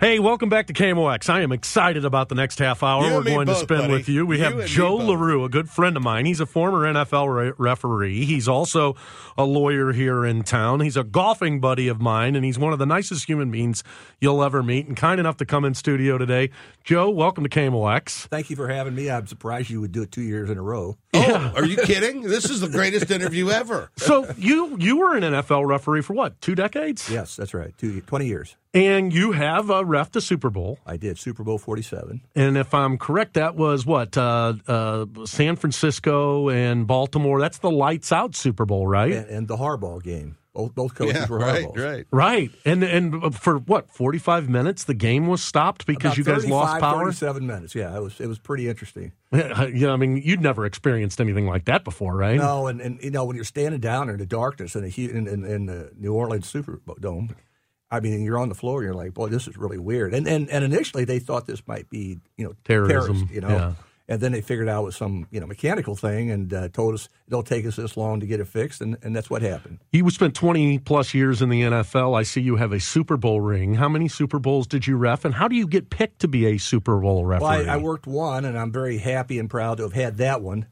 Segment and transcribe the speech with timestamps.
[0.00, 1.28] Hey, welcome back to KMOX.
[1.28, 3.92] I am excited about the next half hour You we're me going to spend buddy.
[3.94, 4.24] with you.
[4.24, 4.96] We You have Joe.
[4.96, 6.24] Larrew, a good friend of mine.
[6.24, 8.24] He's a former NFL re- referee.
[8.24, 8.94] He's also
[9.36, 10.78] a lawyer here in town.
[10.82, 13.82] He's a golfing buddy of mine, and he's one of the nicest human beings
[14.20, 16.50] you'll ever meet, and kind enough to come in studio today.
[16.84, 18.28] Joe, welcome to KMOX.
[18.28, 19.10] Thank you for having me.
[19.10, 20.96] I'm surprised you would do it two years in a row.
[21.18, 22.22] Oh, are you kidding?
[22.22, 23.90] This is the greatest interview ever.
[24.08, 27.10] So you you were an NFL referee for what, two decades?
[27.10, 27.76] Yes, that's right.
[27.76, 28.56] Two, 20 years.
[28.72, 30.78] And you have uh, ref the Super Bowl.
[30.86, 32.22] I did Super Bowl 47.
[32.34, 37.38] And if I'm correct, that was what uh, uh, San Francisco and Baltimore.
[37.38, 39.12] That's the lights out Super Bowl, right?
[39.12, 40.37] And, and the Harbaugh game.
[40.54, 41.76] Both both coaches Yeah, were right, Harbaughs.
[41.84, 42.06] right.
[42.10, 42.50] Right.
[42.64, 46.80] And and for what 45 minutes the game was stopped because About you guys lost
[46.80, 47.12] power.
[47.12, 47.74] Seven minutes.
[47.74, 49.12] Yeah, it was it was pretty interesting.
[49.30, 49.52] Yeah,
[49.88, 52.38] uh, I mean you'd never experienced anything like that before, right?
[52.38, 55.28] No, and, and you know when you're standing down in the darkness in, a, in,
[55.28, 57.34] in, in the New Orleans Superdome,
[57.90, 58.82] I mean you're on the floor.
[58.82, 60.14] You're like, boy, this is really weird.
[60.14, 63.48] And and, and initially they thought this might be you know Terrorism, terrorist, you know.
[63.48, 63.72] yeah.
[64.10, 66.94] And then they figured out it was some you know mechanical thing, and uh, told
[66.94, 69.80] us it'll take us this long to get it fixed, and, and that's what happened.
[69.92, 72.18] You spent 20 plus years in the NFL.
[72.18, 73.74] I see you have a Super Bowl ring.
[73.74, 76.46] How many Super Bowls did you ref, and how do you get picked to be
[76.46, 77.44] a Super Bowl referee?
[77.44, 80.40] Well, I, I worked one, and I'm very happy and proud to have had that
[80.40, 80.66] one.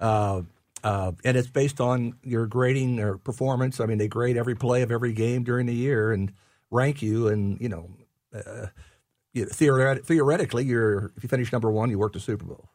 [0.00, 0.42] Uh,
[0.82, 3.80] uh, and it's based on your grading or performance.
[3.80, 6.32] I mean, they grade every play of every game during the year and
[6.70, 7.28] rank you.
[7.28, 7.90] And you know,
[8.34, 8.66] uh,
[9.32, 12.68] you theoret- theoretically, you're if you finish number one, you work the Super Bowl.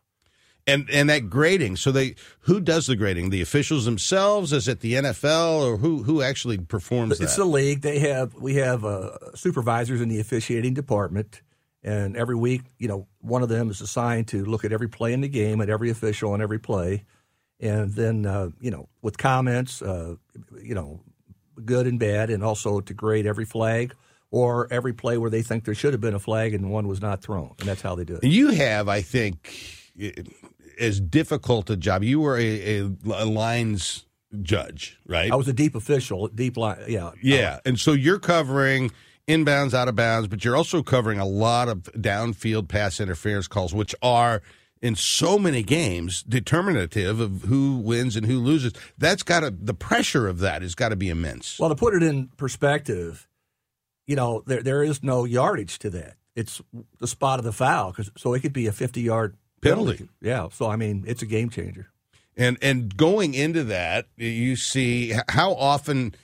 [0.67, 1.75] And and that grading.
[1.75, 3.29] So they who does the grading?
[3.29, 4.51] The officials themselves?
[4.51, 7.41] Is it the NFL or who who actually performs It's that?
[7.41, 7.81] the league.
[7.81, 11.43] They have we have uh, supervisors in the officiating department,
[11.83, 15.13] and every week, you know, one of them is assigned to look at every play
[15.13, 17.03] in the game, at every official on every play,
[17.59, 20.15] and then uh, you know, with comments, uh,
[20.63, 20.99] you know,
[21.63, 23.93] good and bad, and also to grade every flag
[24.31, 27.01] or every play where they think there should have been a flag and one was
[27.01, 28.23] not thrown, and that's how they do it.
[28.23, 29.53] You have, I think,
[30.79, 32.03] as difficult a job.
[32.03, 34.05] You were a, a, a lines
[34.41, 35.31] judge, right?
[35.31, 38.91] I was a deep official, deep line, yeah, Yeah, and so you're covering
[39.27, 43.73] inbounds, out of bounds, but you're also covering a lot of downfield pass interference calls,
[43.73, 44.41] which are
[44.81, 48.73] in so many games determinative of who wins and who loses.
[48.97, 51.57] That's got to the pressure of that has got to be immense.
[51.59, 53.27] Well, to put it in perspective,
[54.05, 56.17] you know, there there is no yardage to that.
[56.35, 56.61] It's
[56.99, 59.37] the spot of the foul, 'cause- so it could be a fifty-yard
[59.69, 60.09] Penalty.
[60.21, 61.89] Yeah, so I mean, it's a game changer.
[62.37, 66.15] And and going into that, you see how often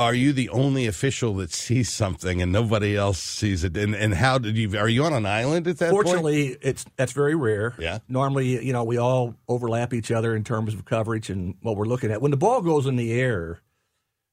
[0.00, 3.76] are you the only official that sees something and nobody else sees it?
[3.76, 4.78] And and how did you?
[4.78, 6.06] Are you on an island at that point?
[6.06, 7.74] Fortunately, it's that's very rare.
[7.78, 7.98] Yeah.
[8.08, 11.84] Normally, you know, we all overlap each other in terms of coverage and what we're
[11.84, 12.22] looking at.
[12.22, 13.60] When the ball goes in the air,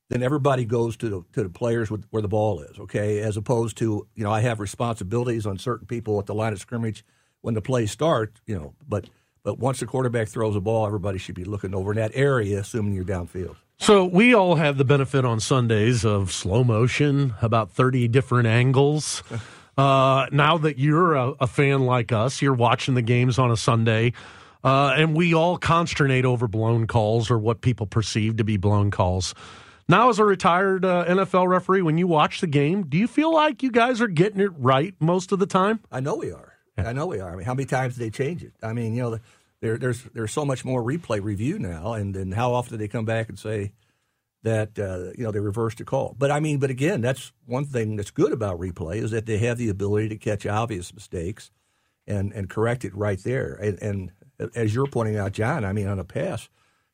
[0.09, 2.79] then everybody goes to the to the players with, where the ball is.
[2.79, 6.53] Okay, as opposed to you know, I have responsibilities on certain people at the line
[6.53, 7.03] of scrimmage
[7.41, 8.39] when the plays start.
[8.45, 9.09] You know, but
[9.43, 12.59] but once the quarterback throws a ball, everybody should be looking over in that area,
[12.59, 13.55] assuming you're downfield.
[13.79, 19.23] So we all have the benefit on Sundays of slow motion, about 30 different angles.
[19.77, 23.55] Uh, now that you're a, a fan like us, you're watching the games on a
[23.55, 24.11] Sunday,
[24.63, 28.89] uh, and we all consternate over blown calls or what people perceive to be blown
[28.89, 29.35] calls.
[29.87, 33.31] Now, as a retired uh, NFL referee, when you watch the game, do you feel
[33.31, 35.79] like you guys are getting it right most of the time?
[35.91, 36.56] I know we are.
[36.77, 37.31] I know we are.
[37.31, 38.53] I mean, how many times do they change it?
[38.61, 39.19] I mean, you know,
[39.61, 42.87] there, there's there's so much more replay review now, and and how often do they
[42.87, 43.73] come back and say
[44.43, 46.15] that uh, you know they reversed a call?
[46.17, 49.39] But I mean, but again, that's one thing that's good about replay is that they
[49.39, 51.51] have the ability to catch obvious mistakes
[52.05, 53.53] and and correct it right there.
[53.55, 56.47] And, and as you're pointing out, John, I mean, on a pass,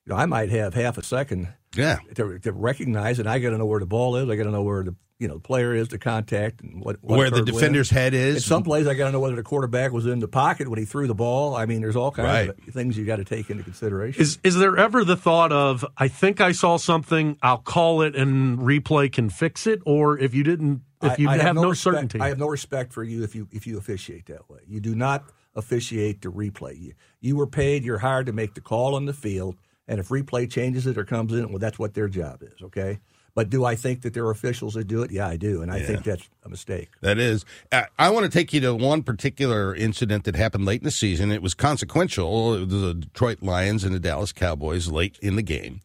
[0.05, 1.97] you know, I might have half a second Yeah.
[2.15, 3.27] to, to recognize it.
[3.27, 4.29] I got to know where the ball is.
[4.29, 6.97] I got to know where the you know the player is, the contact, and what,
[7.01, 7.55] what Where the occurred when.
[7.55, 8.35] defender's head is.
[8.35, 10.77] In some plays, I got to know whether the quarterback was in the pocket when
[10.77, 11.55] he threw the ball.
[11.55, 14.21] I mean, there's all kinds of things you got to take into consideration.
[14.21, 18.17] Is is there ever the thought of I think I saw something, I'll call it,
[18.17, 21.69] and replay can fix it, or if you didn't, if you I, I have, no,
[21.69, 24.59] respect, certainty, I have no respect for you if you if you officiate that way.
[24.67, 25.23] You do not
[25.55, 26.77] officiate the replay.
[26.77, 27.85] You you were paid.
[27.85, 29.55] You're hired to make the call on the field,
[29.87, 32.61] and if replay changes it or comes in, well, that's what their job is.
[32.61, 32.99] Okay.
[33.35, 35.11] But do I think that there are officials that do it?
[35.11, 36.89] Yeah, I do, and I think that's a mistake.
[37.01, 37.45] That is.
[37.71, 40.91] I, I want to take you to one particular incident that happened late in the
[40.91, 41.31] season.
[41.31, 42.65] It was consequential.
[42.65, 45.81] The Detroit Lions and the Dallas Cowboys late in the game.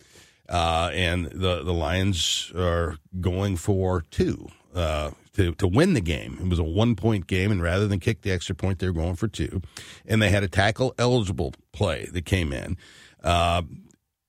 [0.48, 6.38] Uh, and the, the Lions are going for two uh, to, to win the game.
[6.40, 8.92] It was a one point game, and rather than kick the extra point, they were
[8.92, 9.62] going for two.
[10.06, 12.76] And they had a tackle eligible play that came in.
[13.22, 13.62] Uh,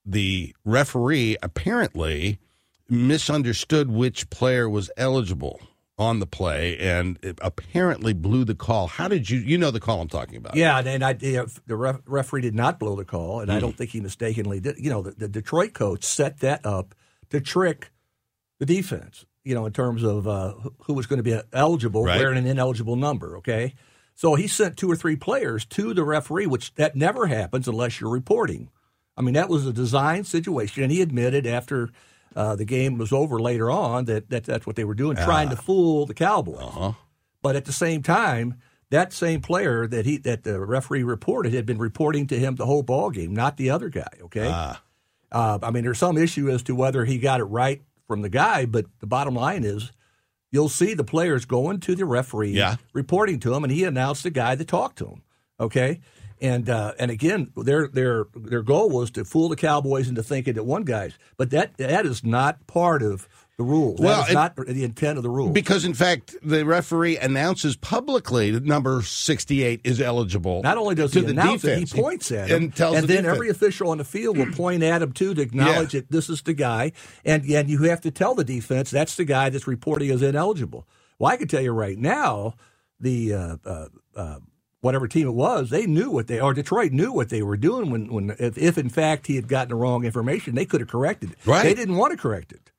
[0.06, 2.40] the referee apparently
[2.90, 5.60] misunderstood which player was eligible
[5.98, 8.88] on the play and apparently blew the call.
[8.88, 9.40] How did you?
[9.40, 10.56] You know the call I'm talking about?
[10.56, 13.60] Yeah, and I, you know, the ref, referee did not blow the call, and I
[13.60, 14.78] don't think he mistakenly did.
[14.80, 16.96] You know, the, the Detroit coach set that up
[17.32, 17.92] to trick
[18.60, 19.26] the defense.
[19.44, 22.18] You know, in terms of uh, who- who was going to be eligible Right.
[22.20, 23.38] wearing an ineligible number.
[23.38, 23.74] Okay,
[24.16, 28.00] so he sent two or three players to the referee, which that never happens unless
[28.00, 28.70] you're reporting.
[29.18, 31.90] I mean, that was a design situation, and he admitted after
[32.40, 35.50] uh, the game was over later on that, that that's what they were doing, trying
[35.50, 36.62] to fool the Cowboys.
[36.64, 36.94] Uh-huh.
[37.42, 38.56] But at the same time,
[38.92, 42.66] that same player that he that the referee reported had been reporting to him the
[42.66, 44.08] whole ball game, not the other guy.
[44.24, 44.50] Okay.
[44.50, 44.82] Ah.
[45.32, 48.30] Uh, I mean, there's some issue as to whether he got it right from the
[48.30, 49.92] guy, but the bottom line is,
[50.52, 52.78] you'll see the players going to the referee, Yeah.
[52.94, 55.22] reporting to him, and he announced the guy that talked to him.
[55.60, 56.00] Okay.
[56.42, 60.54] And uh, and again, their their their goal was to fool the Cowboys into thinking
[60.54, 63.28] that one guy's, but that that is not part of
[63.58, 64.00] the rules.
[64.00, 65.52] Well, that is it- not the intent of the rules.
[65.52, 70.62] Because in fact, the referee announces publicly that number 68 is eligible.
[70.64, 73.08] Not only does he the announce defense, it, he points at him, and tells the
[73.08, 73.36] then defense.
[73.36, 76.00] every official on the field will point at him too to acknowledge Yeah.
[76.00, 76.94] that this is the guy,
[77.26, 80.88] and and you have to tell the defense that's the guy that's reporting as ineligible.
[81.20, 82.54] Well, I can tell you right now,
[83.02, 83.86] the uh, uh,
[84.16, 84.40] uh,
[84.82, 87.92] whatever team it was, they knew what they or Detroit knew what they were doing
[87.92, 90.90] when when if, if in fact he had gotten the wrong information, they could have
[90.90, 91.38] corrected it.
[91.46, 91.64] Right.
[91.64, 92.72] They didn't want to correct it.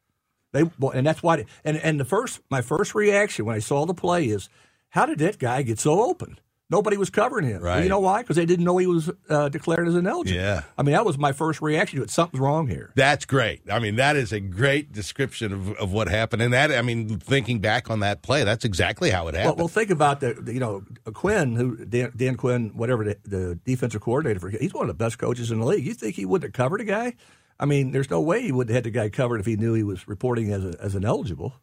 [0.53, 0.63] They
[0.95, 1.45] and that's why.
[1.65, 4.49] And and the first my first reaction when I saw the play is,
[4.91, 6.39] how did that guy get so open?
[6.71, 7.61] Nobody was covering him.
[7.63, 7.83] Right.
[7.83, 8.23] You know why?
[8.23, 10.41] Because they didn't know he was uh, declared as ineligible.
[10.41, 10.63] Yeah.
[10.79, 12.11] I mean, that was my first reaction to it.
[12.11, 12.93] Something's wrong here.
[12.95, 13.63] That's great.
[13.71, 16.43] I mean, that is a great description of, of what happened.
[16.43, 19.59] And that, I mean, thinking back on that play, that's exactly how it Well, happened.
[19.59, 23.59] well, think about the, the you know Quinn, who Dan, Dan Quinn, whatever the, the
[23.65, 24.49] defensive coordinator for.
[24.51, 25.85] He's one of the best coaches in the league.
[25.85, 27.15] You think he wouldn't have covered a guy?
[27.59, 29.75] I mean, there's no way he would have had the guy covered if he knew
[29.75, 31.55] he was reporting as a, as ineligible.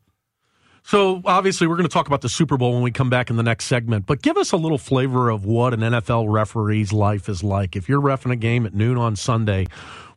[0.88, 3.36] So obviously, we're going to talk about the Super Bowl when we come back in
[3.36, 4.06] the next segment.
[4.06, 7.76] But give us a little flavor of what an NFL referee's life is like.
[7.76, 9.68] If you're refing a game at noon on Sunday,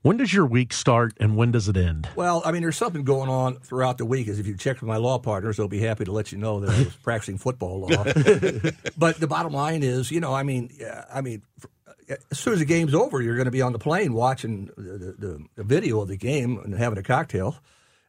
[0.03, 2.09] when does your week start and when does it end?
[2.15, 4.29] Well, I mean, there's something going on throughout the week.
[4.29, 6.61] As if you check with my law partners, they'll be happy to let you know
[6.61, 8.05] that I was practicing football law.
[8.97, 11.43] but the bottom line is, you know, I mean, yeah, I mean,
[12.09, 14.67] uh, as soon as the game's over, you're going to be on the plane watching
[14.77, 17.57] the, the, the video of the game and having a cocktail.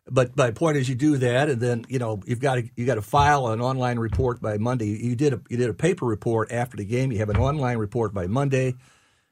[0.10, 2.86] But my point is, you do that, and then you know you've got to you
[2.86, 4.88] got to file an online report by Monday.
[4.88, 7.12] You did a you did a paper report after the game.
[7.12, 8.76] You have an online report by Monday.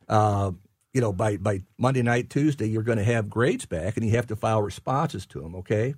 [0.08, 0.52] Uh,
[0.94, 4.12] you know, by by Monday night, Tuesday, you're going to have grades back, and you
[4.16, 5.56] have to file responses to them.
[5.56, 5.96] Okay,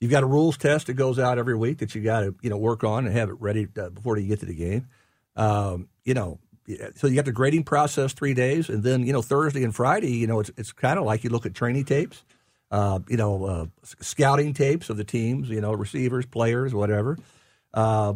[0.00, 2.50] you've got a rules test that goes out every week that you got to you
[2.50, 4.88] know work on and have it ready uh, before you get to the game.
[5.36, 6.38] Um, you know,
[6.96, 10.12] so you got the grading process three days, and then you know Thursday and Friday,
[10.12, 12.24] you know, it's it's kind of like you look at training tapes,
[12.70, 17.16] uh, you know, uh, scouting tapes of the teams, you know, receivers, players, whatever.
[17.72, 18.14] Uh,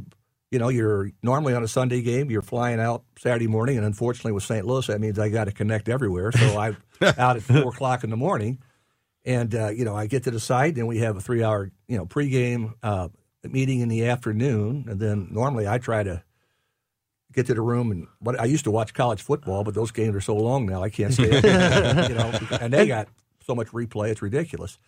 [0.50, 4.32] you know, you're normally on a Sunday game, you're flying out Saturday morning, and unfortunately
[4.32, 4.66] with St.
[4.66, 6.32] Louis, that means I got to connect everywhere.
[6.32, 8.58] So I'm out at four o'clock in the morning,
[9.24, 11.96] and uh, you know I get to the site, and we have a three-hour you
[11.96, 13.08] know pregame uh,
[13.44, 16.24] meeting in the afternoon, and then normally I try to
[17.32, 20.16] get to the room and what I used to watch college football, but those games
[20.16, 22.08] are so long now I can't stay up.
[22.08, 23.06] you know, and they got
[23.42, 24.78] so much replay, it's ridiculous.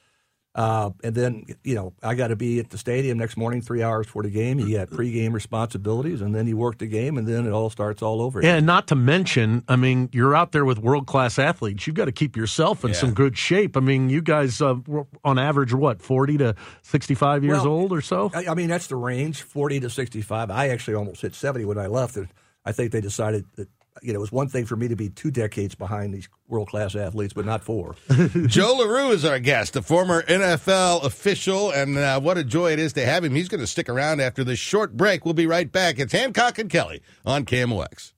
[0.55, 3.82] Uh, and then you know I got to be at the stadium next morning, three
[3.82, 4.59] hours before the game.
[4.61, 8.03] You got pregame responsibilities, and then you work the game, and then it all starts
[8.03, 8.41] all over.
[8.41, 8.59] again.
[8.59, 11.87] And not to mention, I mean, you're out there with world class athletes.
[11.87, 12.97] You've got to keep yourself in Yeah.
[12.97, 13.79] some good shape.
[13.79, 17.93] I mean, you guys, uh, were on average, what, 40 to 65 years Well, old
[17.93, 18.31] or so?
[18.35, 20.51] I, I mean, that's the range, 40 to 65.
[20.51, 22.19] I actually almost hit 70 when I left.
[22.19, 22.29] And
[22.63, 23.69] I think they decided that,
[24.03, 26.69] you know, it was one thing for me to be two decades behind these world
[26.69, 27.94] class athletes, but not four.
[28.09, 32.79] Joe Larrew is our guest, a former NFL official, and uh, what a joy it
[32.79, 33.35] is to have him.
[33.35, 35.25] He's going to stick around after this short break.
[35.25, 35.99] We'll be right back.
[35.99, 38.13] It's Hancock and Kelley on KMOX.